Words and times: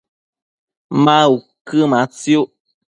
ma 1.03 1.17
uquëmatsiuc? 1.35 2.49